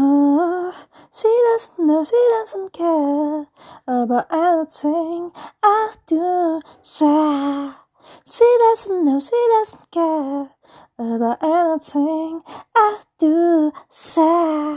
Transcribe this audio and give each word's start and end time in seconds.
Oh, 0.00 0.72
she 1.12 1.26
doesn't 1.26 1.84
know, 1.84 2.04
she 2.04 2.14
doesn't 2.30 2.72
care 2.72 3.46
about 3.88 4.26
anything 4.30 5.32
I 5.60 5.94
do. 6.06 6.60
Say, 6.80 7.72
she 8.24 8.56
doesn't 8.60 9.04
know, 9.04 9.18
she 9.18 9.48
doesn't 9.58 9.90
care 9.90 10.50
about 10.98 11.42
anything 11.42 12.42
I 12.76 13.02
do. 13.18 13.72
Say. 13.88 14.58